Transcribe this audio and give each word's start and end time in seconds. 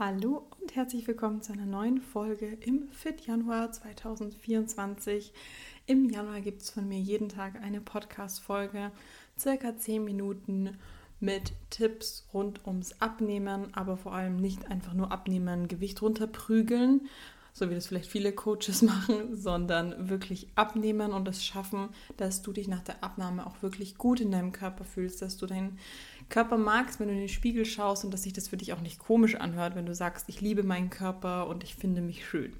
Hallo 0.00 0.46
und 0.58 0.74
herzlich 0.76 1.06
willkommen 1.06 1.42
zu 1.42 1.52
einer 1.52 1.66
neuen 1.66 2.00
Folge 2.00 2.56
im 2.62 2.88
Fit 2.90 3.26
Januar 3.26 3.70
2024. 3.70 5.30
Im 5.84 6.08
Januar 6.08 6.40
gibt 6.40 6.62
es 6.62 6.70
von 6.70 6.88
mir 6.88 6.98
jeden 6.98 7.28
Tag 7.28 7.60
eine 7.62 7.82
Podcast-Folge, 7.82 8.92
circa 9.38 9.76
10 9.76 10.02
Minuten 10.02 10.78
mit 11.20 11.52
Tipps 11.68 12.26
rund 12.32 12.66
ums 12.66 12.98
Abnehmen, 13.02 13.74
aber 13.74 13.98
vor 13.98 14.14
allem 14.14 14.36
nicht 14.36 14.70
einfach 14.70 14.94
nur 14.94 15.12
abnehmen, 15.12 15.68
Gewicht 15.68 16.00
runterprügeln, 16.00 17.06
so 17.52 17.70
wie 17.70 17.74
das 17.74 17.86
vielleicht 17.86 18.10
viele 18.10 18.32
Coaches 18.32 18.82
machen, 18.82 19.36
sondern 19.36 20.08
wirklich 20.08 20.48
abnehmen 20.54 21.12
und 21.12 21.28
es 21.28 21.44
schaffen, 21.44 21.88
dass 22.16 22.42
du 22.42 22.52
dich 22.52 22.68
nach 22.68 22.82
der 22.82 23.02
Abnahme 23.02 23.46
auch 23.46 23.62
wirklich 23.62 23.96
gut 23.96 24.20
in 24.20 24.30
deinem 24.30 24.52
Körper 24.52 24.84
fühlst, 24.84 25.22
dass 25.22 25.36
du 25.36 25.46
deinen 25.46 25.78
Körper 26.28 26.56
magst, 26.56 27.00
wenn 27.00 27.08
du 27.08 27.14
in 27.14 27.20
den 27.20 27.28
Spiegel 27.28 27.64
schaust 27.64 28.04
und 28.04 28.12
dass 28.12 28.22
sich 28.22 28.32
das 28.32 28.48
für 28.48 28.56
dich 28.56 28.72
auch 28.72 28.80
nicht 28.80 28.98
komisch 28.98 29.34
anhört, 29.34 29.74
wenn 29.74 29.86
du 29.86 29.94
sagst, 29.94 30.28
ich 30.28 30.40
liebe 30.40 30.62
meinen 30.62 30.90
Körper 30.90 31.48
und 31.48 31.64
ich 31.64 31.74
finde 31.74 32.00
mich 32.00 32.26
schön. 32.26 32.52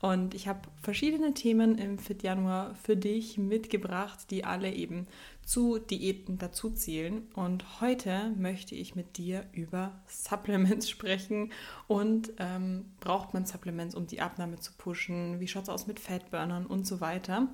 Und 0.00 0.34
ich 0.34 0.48
habe 0.48 0.60
verschiedene 0.82 1.32
Themen 1.32 1.78
im 1.78 1.98
Fit 1.98 2.22
Januar 2.22 2.74
für 2.74 2.96
dich 2.96 3.38
mitgebracht, 3.38 4.30
die 4.30 4.44
alle 4.44 4.72
eben 4.72 5.06
zu 5.46 5.78
Diäten 5.78 6.38
dazu 6.38 6.70
zählen. 6.70 7.22
Und 7.34 7.80
heute 7.80 8.32
möchte 8.36 8.74
ich 8.74 8.94
mit 8.94 9.16
dir 9.16 9.44
über 9.52 9.92
Supplements 10.06 10.90
sprechen. 10.90 11.52
Und 11.86 12.32
ähm, 12.38 12.86
braucht 13.00 13.34
man 13.34 13.46
Supplements, 13.46 13.94
um 13.94 14.06
die 14.06 14.20
Abnahme 14.20 14.58
zu 14.58 14.72
pushen? 14.76 15.40
Wie 15.40 15.48
schaut 15.48 15.64
es 15.64 15.68
aus 15.68 15.86
mit 15.86 16.00
Fatburnern 16.00 16.66
und 16.66 16.86
so 16.86 17.00
weiter? 17.00 17.48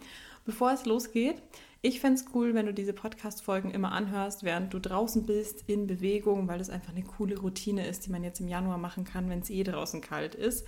Bevor 0.45 0.73
es 0.73 0.87
losgeht, 0.87 1.41
ich 1.83 2.01
fände 2.01 2.21
es 2.21 2.27
cool, 2.35 2.55
wenn 2.55 2.67
du 2.67 2.75
diese 2.75 2.93
Podcast-Folgen 2.93 3.71
immer 3.71 3.93
anhörst, 3.93 4.43
während 4.43 4.75
du 4.75 4.79
draußen 4.79 5.25
bist, 5.25 5.65
in 5.67 5.87
Bewegung, 5.87 6.47
weil 6.47 6.59
das 6.59 6.69
einfach 6.69 6.93
eine 6.93 7.03
coole 7.03 7.39
Routine 7.39 7.87
ist, 7.87 8.05
die 8.05 8.11
man 8.11 8.23
jetzt 8.23 8.41
im 8.41 8.49
Januar 8.49 8.77
machen 8.77 9.05
kann, 9.05 9.31
wenn 9.31 9.41
es 9.41 9.49
eh 9.49 9.63
draußen 9.63 10.03
kalt 10.03 10.35
ist. 10.35 10.67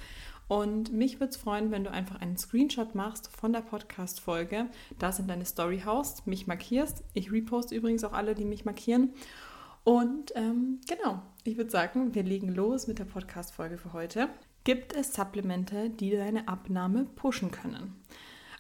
Und 0.49 0.93
mich 0.93 1.21
würde 1.21 1.31
es 1.31 1.37
freuen, 1.37 1.71
wenn 1.71 1.85
du 1.85 1.91
einfach 1.91 2.21
einen 2.21 2.37
Screenshot 2.37 2.95
machst 2.95 3.29
von 3.35 3.53
der 3.53 3.61
Podcast-Folge, 3.61 4.67
das 4.99 5.19
in 5.19 5.29
deine 5.29 5.45
Story 5.45 5.83
haust, 5.85 6.27
mich 6.27 6.47
markierst. 6.47 7.05
Ich 7.15 7.33
reposte 7.33 7.75
übrigens 7.75 8.05
auch 8.05 8.13
alle, 8.13 8.35
die 8.35 8.45
mich 8.45 8.65
markieren. 8.65 9.15
Und 9.85 10.33
ähm, 10.37 10.81
genau, 10.87 11.23
ich 11.45 11.57
würde 11.57 11.71
sagen, 11.71 12.15
wir 12.15 12.23
legen 12.23 12.55
los 12.55 12.87
mit 12.87 12.99
der 12.99 13.05
Podcast-Folge 13.05 13.79
für 13.79 13.93
heute. 13.93 14.29
Gibt 14.65 14.95
es 14.95 15.15
Supplemente, 15.15 15.91
die 15.91 16.13
deine 16.13 16.47
Abnahme 16.47 17.05
pushen 17.05 17.51
können? 17.51 17.97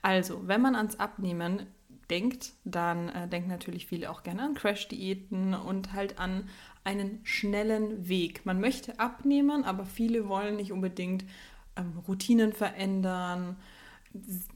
Also, 0.00 0.48
wenn 0.48 0.60
man 0.60 0.74
ans 0.74 0.98
Abnehmen 0.98 1.66
denkt, 2.10 2.52
dann 2.64 3.08
äh, 3.08 3.28
denken 3.28 3.48
natürlich 3.48 3.86
viele 3.86 4.10
auch 4.10 4.24
gerne 4.24 4.42
an 4.42 4.54
Crash-Diäten 4.54 5.54
und 5.54 5.92
halt 5.92 6.18
an 6.18 6.48
einen 6.84 7.20
schnellen 7.22 8.08
Weg. 8.08 8.44
Man 8.44 8.60
möchte 8.60 8.98
abnehmen, 8.98 9.64
aber 9.64 9.84
viele 9.86 10.28
wollen 10.28 10.56
nicht 10.56 10.72
unbedingt 10.72 11.24
ähm, 11.76 11.98
Routinen 12.06 12.52
verändern, 12.52 13.56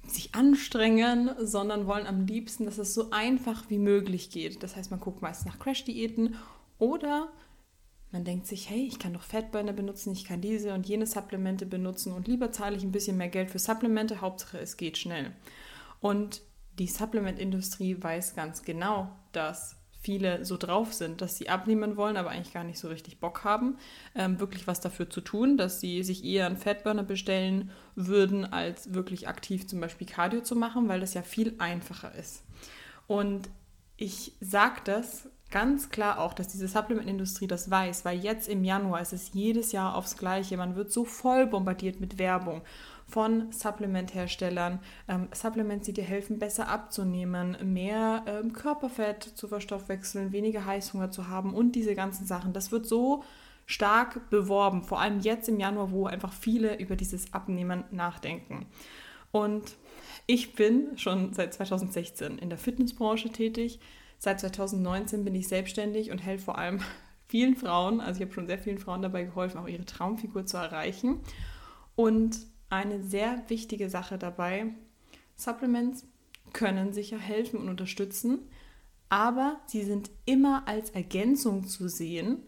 sich 0.06 0.34
anstrengen, 0.34 1.30
sondern 1.40 1.86
wollen 1.86 2.06
am 2.06 2.26
liebsten, 2.26 2.66
dass 2.66 2.78
es 2.78 2.94
so 2.94 3.10
einfach 3.10 3.70
wie 3.70 3.78
möglich 3.78 4.30
geht. 4.30 4.62
Das 4.62 4.76
heißt, 4.76 4.90
man 4.90 5.00
guckt 5.00 5.22
meist 5.22 5.46
nach 5.46 5.58
Crash-Diäten 5.58 6.36
oder 6.78 7.32
man 8.12 8.24
denkt 8.24 8.46
sich, 8.46 8.70
hey, 8.70 8.86
ich 8.86 8.98
kann 8.98 9.14
doch 9.14 9.22
Fatburner 9.22 9.72
benutzen, 9.72 10.12
ich 10.12 10.24
kann 10.24 10.40
diese 10.40 10.74
und 10.74 10.86
jene 10.86 11.06
Supplemente 11.06 11.66
benutzen 11.66 12.12
und 12.12 12.28
lieber 12.28 12.52
zahle 12.52 12.76
ich 12.76 12.82
ein 12.82 12.92
bisschen 12.92 13.16
mehr 13.16 13.28
Geld 13.28 13.50
für 13.50 13.58
Supplemente, 13.58 14.20
Hauptsache 14.20 14.58
es 14.58 14.76
geht 14.76 14.98
schnell. 14.98 15.32
Und 16.00 16.42
die 16.78 16.86
Supplement-Industrie 16.86 17.96
weiß 18.00 18.34
ganz 18.34 18.62
genau, 18.62 19.10
dass 19.32 19.76
viele 20.06 20.44
so 20.44 20.56
drauf 20.56 20.94
sind, 20.94 21.20
dass 21.20 21.36
sie 21.36 21.48
abnehmen 21.48 21.96
wollen, 21.96 22.16
aber 22.16 22.30
eigentlich 22.30 22.54
gar 22.54 22.62
nicht 22.62 22.78
so 22.78 22.86
richtig 22.86 23.18
Bock 23.18 23.42
haben, 23.42 23.76
ähm, 24.14 24.38
wirklich 24.38 24.68
was 24.68 24.80
dafür 24.80 25.10
zu 25.10 25.20
tun, 25.20 25.56
dass 25.56 25.80
sie 25.80 26.04
sich 26.04 26.24
eher 26.24 26.46
einen 26.46 26.56
Fatburner 26.56 27.02
bestellen 27.02 27.72
würden, 27.96 28.44
als 28.44 28.94
wirklich 28.94 29.26
aktiv 29.26 29.66
zum 29.66 29.80
Beispiel 29.80 30.06
Cardio 30.06 30.42
zu 30.42 30.54
machen, 30.54 30.88
weil 30.88 31.00
das 31.00 31.14
ja 31.14 31.22
viel 31.22 31.56
einfacher 31.58 32.14
ist. 32.14 32.44
Und 33.08 33.48
ich 33.96 34.32
sage 34.40 34.80
das 34.84 35.28
ganz 35.50 35.90
klar 35.90 36.20
auch, 36.20 36.34
dass 36.34 36.46
diese 36.46 36.68
Supplement-Industrie 36.68 37.48
das 37.48 37.68
weiß, 37.68 38.04
weil 38.04 38.20
jetzt 38.20 38.48
im 38.48 38.62
Januar 38.62 39.00
ist 39.00 39.12
es 39.12 39.32
jedes 39.32 39.72
Jahr 39.72 39.96
aufs 39.96 40.16
Gleiche. 40.16 40.56
Man 40.56 40.76
wird 40.76 40.92
so 40.92 41.04
voll 41.04 41.48
bombardiert 41.48 41.98
mit 41.98 42.18
Werbung 42.18 42.62
von 43.06 43.52
Supplementherstellern. 43.52 44.80
Ähm, 45.08 45.28
Supplements, 45.32 45.86
die 45.86 45.92
dir 45.92 46.04
helfen, 46.04 46.38
besser 46.38 46.68
abzunehmen, 46.68 47.56
mehr 47.62 48.24
ähm, 48.26 48.52
Körperfett 48.52 49.22
zu 49.22 49.48
verstoffwechseln, 49.48 50.32
weniger 50.32 50.64
Heißhunger 50.64 51.10
zu 51.10 51.28
haben 51.28 51.54
und 51.54 51.72
diese 51.72 51.94
ganzen 51.94 52.26
Sachen. 52.26 52.52
Das 52.52 52.72
wird 52.72 52.86
so 52.86 53.22
stark 53.64 54.30
beworben, 54.30 54.82
vor 54.82 55.00
allem 55.00 55.20
jetzt 55.20 55.48
im 55.48 55.58
Januar, 55.58 55.90
wo 55.90 56.06
einfach 56.06 56.32
viele 56.32 56.78
über 56.78 56.96
dieses 56.96 57.32
Abnehmen 57.32 57.84
nachdenken. 57.90 58.66
Und 59.32 59.76
ich 60.26 60.54
bin 60.54 60.96
schon 60.98 61.32
seit 61.32 61.54
2016 61.54 62.38
in 62.38 62.48
der 62.48 62.58
Fitnessbranche 62.58 63.30
tätig. 63.30 63.80
Seit 64.18 64.40
2019 64.40 65.24
bin 65.24 65.34
ich 65.34 65.46
selbstständig 65.48 66.10
und 66.10 66.18
helfe 66.18 66.46
vor 66.46 66.58
allem 66.58 66.80
vielen 67.28 67.56
Frauen, 67.56 68.00
also 68.00 68.18
ich 68.18 68.26
habe 68.26 68.34
schon 68.34 68.46
sehr 68.46 68.58
vielen 68.58 68.78
Frauen 68.78 69.02
dabei 69.02 69.24
geholfen, 69.24 69.58
auch 69.58 69.68
ihre 69.68 69.84
Traumfigur 69.84 70.46
zu 70.46 70.56
erreichen. 70.56 71.20
Und 71.96 72.38
eine 72.68 73.02
sehr 73.02 73.42
wichtige 73.48 73.88
Sache 73.88 74.18
dabei. 74.18 74.74
Supplements 75.36 76.04
können 76.52 76.92
sicher 76.92 77.18
helfen 77.18 77.60
und 77.60 77.68
unterstützen, 77.68 78.38
aber 79.08 79.60
sie 79.66 79.82
sind 79.82 80.10
immer 80.24 80.66
als 80.66 80.90
Ergänzung 80.90 81.66
zu 81.66 81.88
sehen 81.88 82.38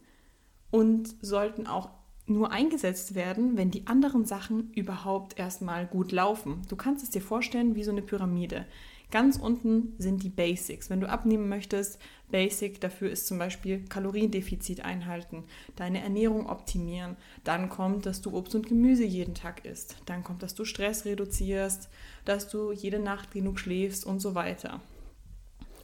und 0.71 1.15
sollten 1.21 1.67
auch 1.67 1.91
nur 2.27 2.53
eingesetzt 2.53 3.15
werden, 3.15 3.57
wenn 3.57 3.71
die 3.71 3.87
anderen 3.87 4.25
Sachen 4.27 4.73
überhaupt 4.75 5.39
erstmal 5.39 5.87
gut 5.87 6.13
laufen. 6.13 6.63
Du 6.69 6.77
kannst 6.77 7.03
es 7.03 7.11
dir 7.11 7.23
vorstellen 7.23 7.75
wie 7.75 7.85
so 7.85 7.91
eine 7.91 8.03
Pyramide. 8.03 8.67
Ganz 9.11 9.39
unten 9.39 9.95
sind 9.99 10.23
die 10.23 10.29
Basics. 10.29 10.91
Wenn 10.91 11.01
du 11.01 11.09
abnehmen 11.09 11.49
möchtest, 11.49 11.99
Basic 12.31 12.79
dafür 12.81 13.11
ist 13.11 13.27
zum 13.27 13.39
Beispiel 13.39 13.85
Kaloriendefizit 13.89 14.85
einhalten, 14.85 15.45
deine 15.77 16.03
Ernährung 16.03 16.47
optimieren. 16.47 17.17
Dann 17.43 17.71
kommt, 17.71 18.05
dass 18.05 18.21
du 18.21 18.37
Obst 18.37 18.55
und 18.55 18.69
Gemüse 18.69 19.05
jeden 19.05 19.35
Tag 19.35 19.65
isst. 19.65 19.97
Dann 20.05 20.25
kommt, 20.25 20.43
dass 20.43 20.55
du 20.55 20.67
Stress 20.67 21.07
reduzierst, 21.07 21.89
dass 22.27 22.51
du 22.51 22.73
jede 22.73 22.99
Nacht 22.99 23.31
genug 23.31 23.59
schläfst 23.59 24.05
und 24.05 24.21
so 24.21 24.35
weiter. 24.35 24.83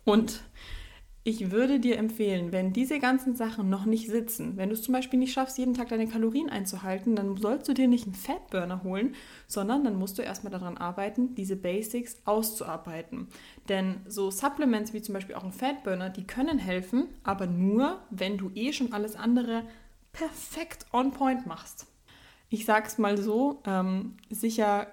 Und 0.04 0.42
ich 1.26 1.50
würde 1.50 1.80
dir 1.80 1.96
empfehlen, 1.96 2.52
wenn 2.52 2.74
diese 2.74 2.98
ganzen 2.98 3.34
Sachen 3.34 3.70
noch 3.70 3.86
nicht 3.86 4.08
sitzen, 4.08 4.58
wenn 4.58 4.68
du 4.68 4.74
es 4.74 4.82
zum 4.82 4.92
Beispiel 4.92 5.18
nicht 5.18 5.32
schaffst, 5.32 5.56
jeden 5.56 5.72
Tag 5.72 5.88
deine 5.88 6.06
Kalorien 6.06 6.50
einzuhalten, 6.50 7.16
dann 7.16 7.38
sollst 7.38 7.66
du 7.66 7.72
dir 7.72 7.88
nicht 7.88 8.04
einen 8.04 8.14
Fatburner 8.14 8.82
holen, 8.82 9.14
sondern 9.46 9.84
dann 9.84 9.96
musst 9.96 10.18
du 10.18 10.22
erstmal 10.22 10.52
daran 10.52 10.76
arbeiten, 10.76 11.34
diese 11.34 11.56
Basics 11.56 12.18
auszuarbeiten. 12.26 13.28
Denn 13.70 14.02
so 14.06 14.30
Supplements 14.30 14.92
wie 14.92 15.00
zum 15.00 15.14
Beispiel 15.14 15.34
auch 15.34 15.44
ein 15.44 15.52
Fatburner, 15.52 16.10
die 16.10 16.26
können 16.26 16.58
helfen, 16.58 17.08
aber 17.22 17.46
nur, 17.46 18.02
wenn 18.10 18.36
du 18.36 18.50
eh 18.54 18.74
schon 18.74 18.92
alles 18.92 19.16
andere 19.16 19.62
perfekt 20.12 20.84
on 20.92 21.10
point 21.10 21.46
machst. 21.46 21.86
Ich 22.50 22.66
sag's 22.66 22.98
mal 22.98 23.16
so, 23.16 23.62
ähm, 23.66 24.18
sicher 24.28 24.88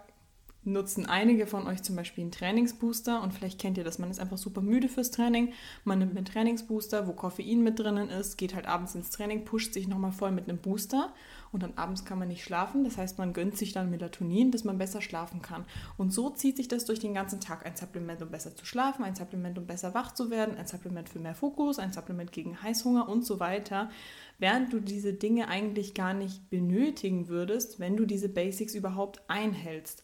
nutzen 0.64 1.08
einige 1.08 1.48
von 1.48 1.66
euch 1.66 1.82
zum 1.82 1.96
Beispiel 1.96 2.24
einen 2.24 2.32
Trainingsbooster 2.32 3.22
und 3.22 3.34
vielleicht 3.34 3.60
kennt 3.60 3.78
ihr 3.78 3.84
das, 3.84 3.98
man 3.98 4.12
ist 4.12 4.20
einfach 4.20 4.38
super 4.38 4.62
müde 4.62 4.90
fürs 4.90 5.10
Training, 5.10 5.54
man 5.86 6.00
nimmt 6.00 6.16
einen 6.16 6.26
Trainingsbooster, 6.26 7.08
wo 7.08 7.14
Koffein 7.14 7.64
mit 7.64 7.80
drinnen 7.80 8.10
ist, 8.10 8.38
geht 8.38 8.54
halt 8.54 8.68
abends 8.68 8.94
ins 8.94 9.10
Training, 9.10 9.44
pusht 9.44 9.74
sich 9.74 9.88
nochmal 9.88 10.12
voll 10.12 10.32
mit 10.32 10.48
einem 10.48 10.60
Booster 10.60 11.14
und 11.52 11.64
dann 11.64 11.74
abends 11.78 12.06
kann 12.06 12.20
man 12.20 12.28
nicht 12.28 12.44
schlafen, 12.44 12.84
das 12.84 12.98
heißt 12.98 13.18
man 13.18 13.34
gönnt 13.34 13.58
sich 13.58 13.74
dann 13.74 13.90
Melatonin, 13.90 14.52
dass 14.52 14.64
man 14.64 14.78
besser 14.78 15.02
schlafen 15.02 15.42
kann. 15.42 15.66
Und 15.98 16.14
so 16.14 16.30
zieht 16.30 16.58
sich 16.58 16.68
das 16.68 16.86
durch 16.86 17.00
den 17.00 17.16
ganzen 17.16 17.40
Tag, 17.40 17.66
ein 17.66 17.76
Supplement, 17.76 18.22
um 18.22 18.30
besser 18.30 18.56
zu 18.56 18.66
schlafen, 18.66 19.04
ein 19.04 19.16
Supplement, 19.16 19.58
um 19.58 19.66
besser 19.66 19.96
wach 19.96 20.14
zu 20.14 20.30
werden, 20.30 20.56
ein 20.58 20.68
Supplement 20.68 21.10
für 21.10 21.20
mehr 21.20 21.36
Fokus, 21.36 21.80
ein 21.80 21.92
Supplement 21.92 22.32
gegen 22.32 22.62
Heißhunger 22.62 23.10
und 23.10 23.26
so 23.26 23.40
weiter, 23.40 23.90
während 24.38 24.72
du 24.74 24.80
diese 24.80 25.14
Dinge 25.14 25.48
eigentlich 25.48 25.96
gar 25.96 26.14
nicht 26.14 26.50
benötigen 26.52 27.28
würdest, 27.28 27.80
wenn 27.80 27.98
du 27.98 28.06
diese 28.06 28.30
Basics 28.30 28.76
überhaupt 28.76 29.22
einhältst. 29.28 30.04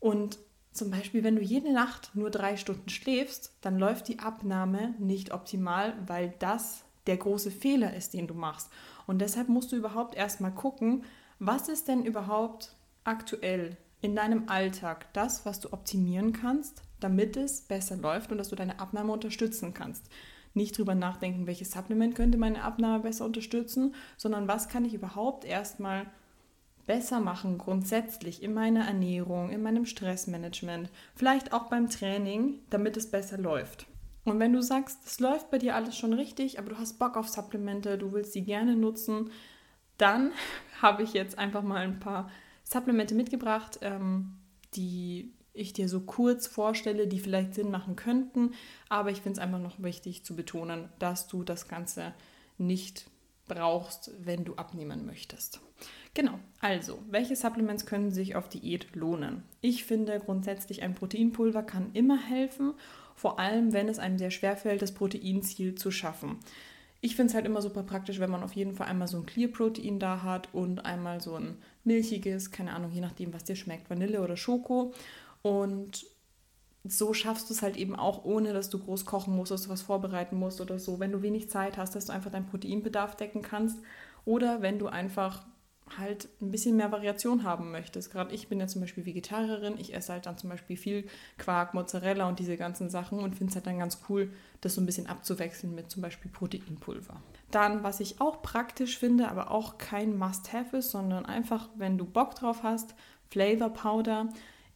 Und 0.00 0.38
zum 0.72 0.90
Beispiel, 0.90 1.24
wenn 1.24 1.36
du 1.36 1.42
jede 1.42 1.72
Nacht 1.72 2.12
nur 2.14 2.30
drei 2.30 2.56
Stunden 2.56 2.88
schläfst, 2.88 3.52
dann 3.62 3.78
läuft 3.78 4.08
die 4.08 4.20
Abnahme 4.20 4.94
nicht 4.98 5.32
optimal, 5.32 5.94
weil 6.06 6.34
das 6.38 6.84
der 7.06 7.16
große 7.16 7.50
Fehler 7.50 7.94
ist, 7.94 8.14
den 8.14 8.26
du 8.26 8.34
machst. 8.34 8.70
Und 9.06 9.20
deshalb 9.20 9.48
musst 9.48 9.72
du 9.72 9.76
überhaupt 9.76 10.14
erstmal 10.14 10.52
gucken, 10.52 11.04
was 11.38 11.68
ist 11.68 11.88
denn 11.88 12.04
überhaupt 12.04 12.76
aktuell 13.04 13.76
in 14.00 14.14
deinem 14.14 14.48
Alltag 14.48 15.12
das, 15.14 15.44
was 15.44 15.60
du 15.60 15.72
optimieren 15.72 16.32
kannst, 16.32 16.82
damit 17.00 17.36
es 17.36 17.62
besser 17.62 17.96
läuft 17.96 18.30
und 18.30 18.38
dass 18.38 18.50
du 18.50 18.56
deine 18.56 18.78
Abnahme 18.78 19.12
unterstützen 19.12 19.74
kannst. 19.74 20.04
Nicht 20.54 20.76
drüber 20.76 20.94
nachdenken, 20.94 21.46
welches 21.46 21.70
Supplement 21.70 22.14
könnte 22.14 22.38
meine 22.38 22.62
Abnahme 22.62 23.00
besser 23.00 23.24
unterstützen, 23.24 23.94
sondern 24.16 24.48
was 24.48 24.68
kann 24.68 24.84
ich 24.84 24.94
überhaupt 24.94 25.44
erstmal 25.44 26.06
besser 26.88 27.20
machen 27.20 27.58
grundsätzlich 27.58 28.42
in 28.42 28.54
meiner 28.54 28.86
Ernährung, 28.86 29.50
in 29.50 29.62
meinem 29.62 29.86
Stressmanagement, 29.86 30.90
vielleicht 31.14 31.52
auch 31.52 31.68
beim 31.68 31.88
Training, 31.88 32.60
damit 32.70 32.96
es 32.96 33.10
besser 33.10 33.38
läuft. 33.38 33.86
Und 34.24 34.40
wenn 34.40 34.52
du 34.52 34.62
sagst, 34.62 35.06
es 35.06 35.20
läuft 35.20 35.50
bei 35.50 35.58
dir 35.58 35.76
alles 35.76 35.96
schon 35.96 36.14
richtig, 36.14 36.58
aber 36.58 36.70
du 36.70 36.78
hast 36.78 36.98
Bock 36.98 37.16
auf 37.16 37.28
Supplemente, 37.28 37.98
du 37.98 38.12
willst 38.12 38.32
sie 38.32 38.42
gerne 38.42 38.74
nutzen, 38.74 39.30
Dann 39.98 40.32
habe 40.82 41.02
ich 41.02 41.12
jetzt 41.12 41.38
einfach 41.38 41.62
mal 41.62 41.84
ein 41.84 42.00
paar 42.00 42.30
Supplemente 42.64 43.14
mitgebracht, 43.14 43.78
ähm, 43.82 44.38
die 44.74 45.34
ich 45.52 45.72
dir 45.72 45.88
so 45.88 46.00
kurz 46.00 46.46
vorstelle, 46.46 47.06
die 47.06 47.18
vielleicht 47.18 47.54
Sinn 47.54 47.70
machen 47.70 47.96
könnten. 47.96 48.52
Aber 48.88 49.10
ich 49.10 49.20
finde 49.20 49.40
es 49.40 49.44
einfach 49.44 49.58
noch 49.58 49.82
wichtig 49.82 50.24
zu 50.24 50.36
betonen, 50.36 50.88
dass 50.98 51.26
du 51.26 51.42
das 51.42 51.68
Ganze 51.68 52.14
nicht 52.58 53.10
brauchst, 53.48 54.12
wenn 54.20 54.44
du 54.44 54.54
abnehmen 54.54 55.06
möchtest. 55.06 55.60
Genau, 56.14 56.38
also, 56.60 56.98
welche 57.10 57.36
Supplements 57.36 57.86
können 57.86 58.10
sich 58.10 58.36
auf 58.36 58.48
Diät 58.48 58.94
lohnen? 58.94 59.42
Ich 59.60 59.84
finde 59.84 60.18
grundsätzlich 60.20 60.82
ein 60.82 60.94
Proteinpulver 60.94 61.62
kann 61.62 61.92
immer 61.92 62.18
helfen, 62.20 62.74
vor 63.14 63.38
allem 63.38 63.72
wenn 63.72 63.88
es 63.88 63.98
einem 63.98 64.18
sehr 64.18 64.30
schwer 64.30 64.56
fällt, 64.56 64.82
das 64.82 64.92
Proteinziel 64.92 65.74
zu 65.74 65.90
schaffen. 65.90 66.38
Ich 67.00 67.14
finde 67.14 67.30
es 67.30 67.34
halt 67.34 67.46
immer 67.46 67.62
super 67.62 67.84
praktisch, 67.84 68.18
wenn 68.18 68.30
man 68.30 68.42
auf 68.42 68.54
jeden 68.54 68.74
Fall 68.74 68.88
einmal 68.88 69.06
so 69.06 69.18
ein 69.18 69.26
Clear-Protein 69.26 70.00
da 70.00 70.22
hat 70.22 70.52
und 70.52 70.84
einmal 70.84 71.20
so 71.20 71.34
ein 71.34 71.58
milchiges, 71.84 72.50
keine 72.50 72.72
Ahnung, 72.72 72.90
je 72.90 73.00
nachdem, 73.00 73.32
was 73.32 73.44
dir 73.44 73.54
schmeckt, 73.54 73.88
Vanille 73.88 74.20
oder 74.20 74.36
Schoko. 74.36 74.92
Und 75.42 76.04
so 76.92 77.14
schaffst 77.14 77.48
du 77.48 77.54
es 77.54 77.62
halt 77.62 77.76
eben 77.76 77.96
auch, 77.96 78.24
ohne 78.24 78.52
dass 78.52 78.70
du 78.70 78.78
groß 78.78 79.04
kochen 79.04 79.36
musst, 79.36 79.50
dass 79.50 79.64
du 79.64 79.68
was 79.70 79.82
vorbereiten 79.82 80.36
musst 80.36 80.60
oder 80.60 80.78
so. 80.78 81.00
Wenn 81.00 81.12
du 81.12 81.22
wenig 81.22 81.50
Zeit 81.50 81.76
hast, 81.76 81.94
dass 81.94 82.06
du 82.06 82.12
einfach 82.12 82.30
deinen 82.30 82.46
Proteinbedarf 82.46 83.16
decken 83.16 83.42
kannst. 83.42 83.78
Oder 84.24 84.62
wenn 84.62 84.78
du 84.78 84.88
einfach 84.88 85.44
halt 85.96 86.28
ein 86.42 86.50
bisschen 86.50 86.76
mehr 86.76 86.92
Variation 86.92 87.44
haben 87.44 87.70
möchtest. 87.70 88.12
Gerade 88.12 88.34
ich 88.34 88.48
bin 88.48 88.60
ja 88.60 88.66
zum 88.66 88.80
Beispiel 88.80 89.06
Vegetarierin, 89.06 89.78
ich 89.78 89.94
esse 89.94 90.12
halt 90.12 90.26
dann 90.26 90.36
zum 90.36 90.50
Beispiel 90.50 90.76
viel 90.76 91.08
Quark, 91.38 91.74
Mozzarella 91.74 92.28
und 92.28 92.38
diese 92.38 92.56
ganzen 92.56 92.90
Sachen 92.90 93.20
und 93.20 93.36
finde 93.36 93.50
es 93.50 93.54
halt 93.54 93.66
dann 93.66 93.78
ganz 93.78 94.02
cool, 94.08 94.30
das 94.60 94.74
so 94.74 94.80
ein 94.80 94.86
bisschen 94.86 95.06
abzuwechseln 95.06 95.74
mit 95.74 95.90
zum 95.90 96.02
Beispiel 96.02 96.30
Proteinpulver. 96.30 97.22
Dann, 97.50 97.82
was 97.82 98.00
ich 98.00 98.20
auch 98.20 98.42
praktisch 98.42 98.98
finde, 98.98 99.28
aber 99.28 99.50
auch 99.50 99.78
kein 99.78 100.18
Must-Have 100.18 100.76
ist, 100.76 100.90
sondern 100.90 101.24
einfach, 101.24 101.68
wenn 101.76 101.96
du 101.96 102.04
Bock 102.04 102.34
drauf 102.34 102.62
hast, 102.62 102.94
Flavor 103.30 103.70
Powder. 103.70 104.28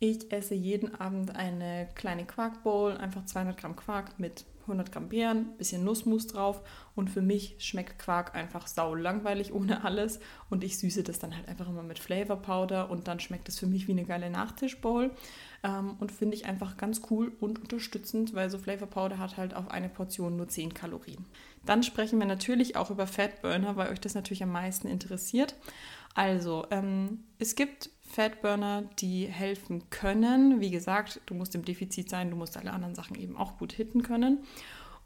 Ich 0.05 0.33
esse 0.33 0.57
jeden 0.57 0.97
Abend 0.97 1.37
eine 1.37 1.89
kleine 1.95 2.25
Quarkbowl, 2.25 2.97
einfach 2.97 3.25
200 3.25 3.57
Gramm 3.57 3.77
Quark 3.77 4.19
mit 4.19 4.45
100 4.63 4.91
Gramm 4.91 5.09
Beeren, 5.09 5.57
bisschen 5.59 5.85
Nussmus 5.85 6.27
drauf 6.27 6.61
und 6.97 7.09
für 7.09 7.23
mich 7.23 7.55
schmeckt 7.61 8.01
Quark 8.01 8.35
einfach 8.35 8.67
sau 8.67 8.97
langweilig 8.97 9.53
ohne 9.55 9.85
alles 9.85 10.19
und 10.51 10.65
ich 10.65 10.77
süße 10.77 11.05
das 11.05 11.21
dann 11.21 11.37
halt 11.37 11.47
einfach 11.47 11.69
immer 11.69 11.85
mit 11.85 12.01
Flavor 12.01 12.43
Powder 12.43 12.91
und 12.91 13.07
dann 13.07 13.21
schmeckt 13.21 13.49
es 13.49 13.61
für 13.61 13.69
mich 13.69 13.87
wie 13.87 13.93
eine 13.93 14.05
geile 14.05 14.29
Nachtischbowl 14.29 15.13
ähm, 15.63 15.95
und 16.01 16.11
finde 16.11 16.35
ich 16.35 16.47
einfach 16.47 16.77
ganz 16.77 17.03
cool 17.11 17.31
und 17.39 17.61
unterstützend, 17.61 18.35
weil 18.35 18.51
so 18.51 18.59
Flavor 18.59 18.89
Powder 18.89 19.19
hat 19.19 19.37
halt 19.37 19.55
auf 19.55 19.71
eine 19.71 19.89
Portion 19.89 20.37
nur 20.37 20.49
10 20.49 20.75
Kalorien. 20.75 21.25
Dann 21.65 21.85
sprechen 21.85 22.19
wir 22.19 22.27
natürlich 22.27 22.75
auch 22.75 22.91
über 22.91 23.07
Fatburner, 23.07 23.77
weil 23.77 23.93
euch 23.93 24.01
das 24.01 24.17
natürlich 24.17 24.43
am 24.43 24.51
meisten 24.51 24.89
interessiert. 24.89 25.55
Also, 26.15 26.67
ähm, 26.71 27.25
es 27.39 27.55
gibt 27.55 27.91
Fatburner, 28.13 28.83
die 28.99 29.27
helfen 29.27 29.89
können. 29.89 30.61
Wie 30.61 30.71
gesagt, 30.71 31.23
du 31.25 31.35
musst 31.35 31.55
im 31.55 31.65
Defizit 31.65 32.11
sein, 32.11 32.31
du 32.31 32.37
musst 32.37 32.59
alle 32.59 32.73
anderen 32.73 32.95
Sachen 32.95 33.19
eben 33.19 33.39
auch 33.39 33.57
gut 33.57 33.73
hitten 33.73 34.03
können. 34.03 34.41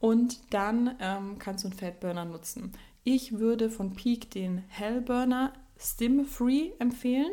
Und 0.01 0.41
dann 0.53 0.97
ähm, 1.01 1.39
kannst 1.39 1.63
du 1.63 1.69
einen 1.69 1.79
Fatburner 1.79 2.25
nutzen. 2.25 2.73
Ich 3.05 3.39
würde 3.39 3.71
von 3.71 3.95
Peak 3.95 4.33
den 4.33 4.59
Hellburner 4.69 5.53
Stim 5.79 6.27
Free 6.27 6.73
empfehlen. 6.81 7.31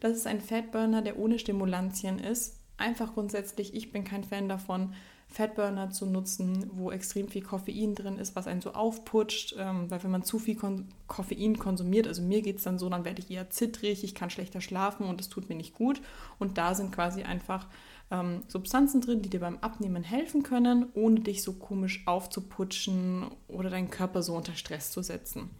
Das 0.00 0.16
ist 0.16 0.26
ein 0.26 0.40
Fatburner, 0.40 1.02
der 1.02 1.18
ohne 1.18 1.38
Stimulantien 1.38 2.18
ist. 2.18 2.56
Einfach 2.78 3.12
grundsätzlich, 3.12 3.74
ich 3.74 3.92
bin 3.92 4.04
kein 4.04 4.24
Fan 4.24 4.48
davon, 4.48 4.94
Fatburner 5.30 5.90
zu 5.90 6.06
nutzen, 6.06 6.68
wo 6.72 6.90
extrem 6.90 7.28
viel 7.28 7.42
Koffein 7.42 7.94
drin 7.94 8.18
ist, 8.18 8.34
was 8.34 8.46
einen 8.46 8.60
so 8.60 8.72
aufputscht. 8.72 9.54
Ähm, 9.58 9.90
weil 9.90 10.02
wenn 10.02 10.10
man 10.10 10.24
zu 10.24 10.38
viel 10.38 10.56
Kon 10.56 10.88
Koffein 11.06 11.58
konsumiert, 11.58 12.06
also 12.06 12.22
mir 12.22 12.42
geht 12.42 12.58
es 12.58 12.64
dann 12.64 12.78
so, 12.78 12.88
dann 12.88 13.04
werde 13.04 13.20
ich 13.20 13.30
eher 13.30 13.50
zittrig, 13.50 14.04
ich 14.04 14.14
kann 14.14 14.30
schlechter 14.30 14.60
schlafen 14.60 15.06
und 15.06 15.20
es 15.20 15.28
tut 15.28 15.48
mir 15.48 15.54
nicht 15.54 15.74
gut. 15.74 16.00
Und 16.38 16.58
da 16.58 16.74
sind 16.74 16.92
quasi 16.92 17.22
einfach 17.22 17.66
ähm, 18.10 18.42
Substanzen 18.48 19.00
drin, 19.00 19.22
die 19.22 19.30
dir 19.30 19.40
beim 19.40 19.58
Abnehmen 19.58 20.02
helfen 20.02 20.42
können, 20.42 20.86
ohne 20.94 21.20
dich 21.20 21.42
so 21.42 21.52
komisch 21.52 22.02
aufzuputschen 22.06 23.30
oder 23.48 23.70
deinen 23.70 23.90
Körper 23.90 24.22
so 24.22 24.34
unter 24.34 24.54
Stress 24.54 24.90
zu 24.90 25.02
setzen 25.02 25.50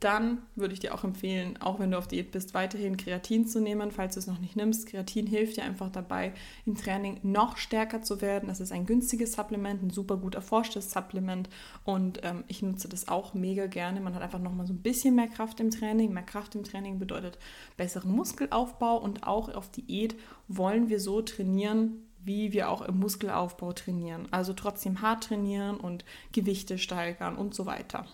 dann 0.00 0.42
würde 0.54 0.74
ich 0.74 0.80
dir 0.80 0.94
auch 0.94 1.04
empfehlen, 1.04 1.56
auch 1.60 1.78
wenn 1.78 1.90
du 1.90 1.96
auf 1.96 2.06
Diät 2.06 2.30
bist, 2.30 2.52
weiterhin 2.52 2.98
Kreatin 2.98 3.46
zu 3.46 3.60
nehmen, 3.60 3.90
falls 3.90 4.14
du 4.14 4.20
es 4.20 4.26
noch 4.26 4.38
nicht 4.38 4.54
nimmst. 4.54 4.86
Kreatin 4.86 5.26
hilft 5.26 5.56
dir 5.56 5.64
einfach 5.64 5.90
dabei, 5.90 6.34
im 6.66 6.76
Training 6.76 7.18
noch 7.22 7.56
stärker 7.56 8.02
zu 8.02 8.20
werden. 8.20 8.48
Das 8.48 8.60
ist 8.60 8.72
ein 8.72 8.84
günstiges 8.84 9.32
Supplement, 9.32 9.82
ein 9.82 9.90
super 9.90 10.18
gut 10.18 10.34
erforschtes 10.34 10.90
Supplement 10.90 11.48
und 11.84 12.20
ähm, 12.24 12.44
ich 12.46 12.60
nutze 12.60 12.90
das 12.90 13.08
auch 13.08 13.32
mega 13.32 13.66
gerne. 13.66 14.00
Man 14.00 14.14
hat 14.14 14.22
einfach 14.22 14.38
nochmal 14.38 14.66
so 14.66 14.74
ein 14.74 14.82
bisschen 14.82 15.14
mehr 15.14 15.28
Kraft 15.28 15.60
im 15.60 15.70
Training. 15.70 16.12
Mehr 16.12 16.22
Kraft 16.22 16.54
im 16.54 16.64
Training 16.64 16.98
bedeutet 16.98 17.38
besseren 17.78 18.12
Muskelaufbau 18.12 18.98
und 18.98 19.26
auch 19.26 19.54
auf 19.54 19.70
Diät 19.70 20.14
wollen 20.46 20.90
wir 20.90 21.00
so 21.00 21.22
trainieren, 21.22 22.02
wie 22.22 22.52
wir 22.52 22.68
auch 22.68 22.82
im 22.82 22.98
Muskelaufbau 22.98 23.72
trainieren. 23.72 24.28
Also 24.30 24.52
trotzdem 24.52 25.00
hart 25.00 25.24
trainieren 25.24 25.78
und 25.78 26.04
Gewichte 26.32 26.76
steigern 26.76 27.36
und 27.36 27.54
so 27.54 27.64
weiter. 27.64 28.06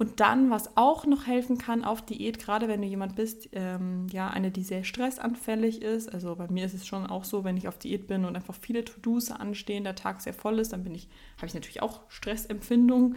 Und 0.00 0.18
dann, 0.18 0.48
was 0.48 0.78
auch 0.78 1.04
noch 1.04 1.26
helfen 1.26 1.58
kann 1.58 1.84
auf 1.84 2.00
Diät, 2.00 2.38
gerade 2.38 2.68
wenn 2.68 2.80
du 2.80 2.88
jemand 2.88 3.16
bist, 3.16 3.50
ähm, 3.52 4.06
ja, 4.10 4.28
eine, 4.28 4.50
die 4.50 4.62
sehr 4.62 4.82
stressanfällig 4.82 5.82
ist. 5.82 6.10
Also 6.10 6.36
bei 6.36 6.48
mir 6.48 6.64
ist 6.64 6.72
es 6.72 6.86
schon 6.86 7.06
auch 7.06 7.24
so, 7.24 7.44
wenn 7.44 7.58
ich 7.58 7.68
auf 7.68 7.76
Diät 7.76 8.06
bin 8.06 8.24
und 8.24 8.34
einfach 8.34 8.54
viele 8.58 8.82
To-Dos 8.82 9.30
anstehen, 9.30 9.84
der 9.84 9.96
Tag 9.96 10.22
sehr 10.22 10.32
voll 10.32 10.58
ist, 10.58 10.72
dann 10.72 10.84
bin 10.84 10.94
ich, 10.94 11.10
habe 11.36 11.48
ich 11.48 11.52
natürlich 11.52 11.82
auch 11.82 12.00
Stressempfindung. 12.08 13.16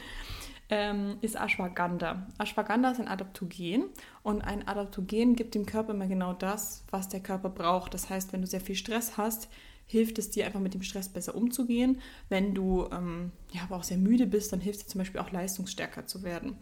Ähm, 0.68 1.20
ist 1.22 1.38
Ashwagandha. 1.38 2.28
Ashwagandha 2.38 2.92
ist 2.92 3.00
ein 3.00 3.08
Adaptogen 3.08 3.86
und 4.22 4.42
ein 4.42 4.68
Adaptogen 4.68 5.38
gibt 5.38 5.56
dem 5.56 5.66
Körper 5.66 5.94
immer 5.94 6.08
genau 6.08 6.34
das, 6.34 6.84
was 6.92 7.08
der 7.08 7.22
Körper 7.22 7.50
braucht. 7.50 7.94
Das 7.94 8.10
heißt, 8.10 8.34
wenn 8.34 8.42
du 8.42 8.48
sehr 8.48 8.62
viel 8.62 8.76
Stress 8.76 9.16
hast, 9.16 9.48
hilft 9.94 10.18
es 10.18 10.32
dir 10.32 10.48
einfach 10.48 10.60
mit 10.60 10.74
dem 10.74 10.82
Stress 10.82 11.08
besser 11.08 11.36
umzugehen. 11.36 12.02
Wenn 12.28 12.56
du 12.56 12.90
ähm, 12.92 13.32
ja, 13.52 13.62
aber 13.62 13.76
auch 13.76 13.84
sehr 13.84 14.00
müde 14.00 14.26
bist, 14.26 14.52
dann 14.52 14.60
hilft 14.60 14.80
es 14.80 14.86
dir 14.86 14.92
zum 14.92 15.00
Beispiel 15.00 15.22
auch 15.22 15.32
leistungsstärker 15.32 16.08
zu 16.08 16.24
werden. 16.24 16.58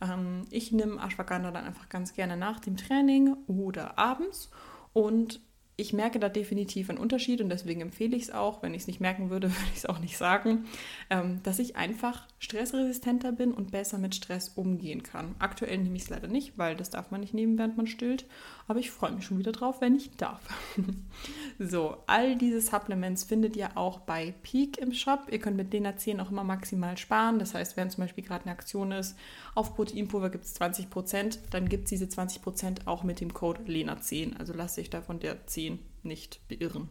Ähm, 0.00 0.44
ich 0.50 0.70
nehme 0.70 1.02
Ashwagandha 1.04 1.50
dann 1.50 1.64
einfach 1.64 1.88
ganz 1.88 2.14
gerne 2.14 2.36
nach 2.36 2.60
dem 2.60 2.76
Training 2.76 3.34
oder 3.48 3.98
abends 3.98 4.50
und 4.92 5.40
ich 5.76 5.92
merke 5.92 6.20
da 6.20 6.28
definitiv 6.28 6.88
einen 6.88 6.98
Unterschied 6.98 7.40
und 7.40 7.50
deswegen 7.50 7.80
empfehle 7.80 8.16
ich 8.16 8.22
es 8.22 8.30
auch. 8.30 8.62
Wenn 8.62 8.72
ich 8.72 8.82
es 8.82 8.86
nicht 8.86 9.00
merken 9.00 9.30
würde, 9.30 9.50
würde 9.52 9.70
ich 9.72 9.78
es 9.78 9.86
auch 9.86 9.98
nicht 9.98 10.16
sagen, 10.16 10.66
ähm, 11.10 11.42
dass 11.42 11.58
ich 11.58 11.74
einfach 11.74 12.28
stressresistenter 12.38 13.32
bin 13.32 13.52
und 13.52 13.70
besser 13.70 13.98
mit 13.98 14.14
Stress 14.14 14.50
umgehen 14.50 15.02
kann. 15.02 15.34
Aktuell 15.38 15.78
nehme 15.78 15.96
ich 15.96 16.02
es 16.02 16.10
leider 16.10 16.28
nicht, 16.28 16.58
weil 16.58 16.76
das 16.76 16.90
darf 16.90 17.10
man 17.10 17.20
nicht 17.20 17.32
nehmen, 17.32 17.56
während 17.56 17.76
man 17.76 17.86
stillt. 17.86 18.26
Aber 18.68 18.78
ich 18.78 18.90
freue 18.90 19.12
mich 19.12 19.24
schon 19.24 19.38
wieder 19.38 19.52
drauf, 19.52 19.80
wenn 19.80 19.96
ich 19.96 20.10
darf. 20.16 20.42
so, 21.58 21.96
all 22.06 22.36
diese 22.36 22.60
Supplements 22.60 23.24
findet 23.24 23.56
ihr 23.56 23.76
auch 23.76 24.00
bei 24.00 24.34
Peak 24.42 24.78
im 24.78 24.92
Shop. 24.92 25.28
Ihr 25.30 25.38
könnt 25.38 25.56
mit 25.56 25.72
denen 25.72 25.96
10 25.96 26.20
auch 26.20 26.30
immer 26.30 26.44
maximal 26.44 26.98
sparen. 26.98 27.38
Das 27.38 27.54
heißt, 27.54 27.76
wenn 27.76 27.90
zum 27.90 28.04
Beispiel 28.04 28.24
gerade 28.24 28.44
eine 28.44 28.52
Aktion 28.52 28.92
ist, 28.92 29.16
auf 29.54 29.74
Proteinpulver 29.74 30.28
gibt 30.28 30.44
es 30.44 30.60
20%, 30.60 31.38
dann 31.50 31.68
gibt 31.68 31.84
es 31.84 31.90
diese 31.90 32.04
20% 32.04 32.86
auch 32.86 33.02
mit 33.02 33.20
dem 33.20 33.32
Code 33.32 33.62
LENA10. 33.62 34.36
Also 34.36 34.52
lasst 34.52 34.78
euch 34.78 34.90
da 34.90 35.00
von 35.00 35.20
der 35.20 35.46
10 35.46 35.78
nicht 36.02 36.40
beirren. 36.48 36.88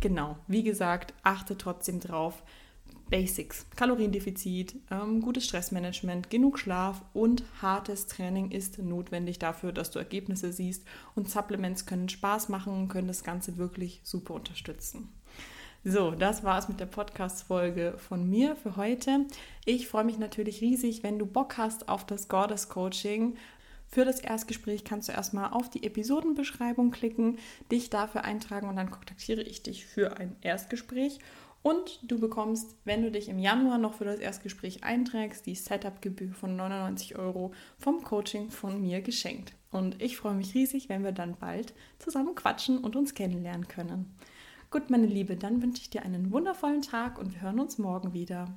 Genau, 0.00 0.38
wie 0.46 0.62
gesagt, 0.62 1.14
achte 1.22 1.58
trotzdem 1.58 2.00
drauf. 2.00 2.42
Basics, 3.10 3.66
Kaloriendefizit, 3.76 4.76
ähm, 4.90 5.20
gutes 5.20 5.44
Stressmanagement, 5.44 6.30
genug 6.30 6.58
Schlaf 6.58 7.02
und 7.12 7.44
hartes 7.60 8.06
Training 8.06 8.50
ist 8.50 8.78
notwendig 8.78 9.38
dafür, 9.38 9.72
dass 9.72 9.90
du 9.90 9.98
Ergebnisse 9.98 10.52
siehst. 10.52 10.84
Und 11.14 11.28
Supplements 11.28 11.86
können 11.86 12.08
Spaß 12.08 12.48
machen 12.48 12.72
und 12.72 12.88
können 12.88 13.08
das 13.08 13.22
Ganze 13.22 13.56
wirklich 13.56 14.00
super 14.04 14.34
unterstützen. 14.34 15.08
So, 15.86 16.12
das 16.12 16.44
war 16.44 16.58
es 16.58 16.68
mit 16.68 16.80
der 16.80 16.86
Podcast-Folge 16.86 17.96
von 17.98 18.28
mir 18.28 18.56
für 18.56 18.76
heute. 18.76 19.26
Ich 19.66 19.86
freue 19.86 20.04
mich 20.04 20.18
natürlich 20.18 20.62
riesig, 20.62 21.02
wenn 21.02 21.18
du 21.18 21.26
Bock 21.26 21.58
hast 21.58 21.90
auf 21.90 22.06
das 22.06 22.28
Goddess 22.28 22.70
Coaching. 22.70 23.36
Für 23.86 24.06
das 24.06 24.18
Erstgespräch 24.18 24.84
kannst 24.84 25.08
du 25.08 25.12
erstmal 25.12 25.50
auf 25.50 25.68
die 25.68 25.84
Episodenbeschreibung 25.84 26.90
klicken, 26.90 27.38
dich 27.70 27.90
dafür 27.90 28.24
eintragen 28.24 28.68
und 28.68 28.76
dann 28.76 28.90
kontaktiere 28.90 29.42
ich 29.42 29.62
dich 29.62 29.84
für 29.84 30.16
ein 30.16 30.36
Erstgespräch. 30.40 31.18
Und 31.64 31.98
du 32.02 32.20
bekommst, 32.20 32.76
wenn 32.84 33.00
du 33.00 33.10
dich 33.10 33.30
im 33.30 33.38
Januar 33.38 33.78
noch 33.78 33.94
für 33.94 34.04
das 34.04 34.18
Erstgespräch 34.20 34.84
einträgst, 34.84 35.46
die 35.46 35.54
Setup-Gebühr 35.54 36.34
von 36.34 36.56
99 36.56 37.16
Euro 37.16 37.52
vom 37.78 38.02
Coaching 38.02 38.50
von 38.50 38.82
mir 38.82 39.00
geschenkt. 39.00 39.54
Und 39.70 40.02
ich 40.02 40.18
freue 40.18 40.34
mich 40.34 40.54
riesig, 40.54 40.90
wenn 40.90 41.04
wir 41.04 41.12
dann 41.12 41.36
bald 41.40 41.72
zusammen 41.98 42.34
quatschen 42.34 42.76
und 42.76 42.96
uns 42.96 43.14
kennenlernen 43.14 43.66
können. 43.66 44.14
Gut, 44.70 44.90
meine 44.90 45.06
Liebe, 45.06 45.36
dann 45.36 45.62
wünsche 45.62 45.80
ich 45.80 45.88
dir 45.88 46.02
einen 46.02 46.30
wundervollen 46.30 46.82
Tag 46.82 47.18
und 47.18 47.32
wir 47.32 47.40
hören 47.40 47.60
uns 47.60 47.78
morgen 47.78 48.12
wieder. 48.12 48.54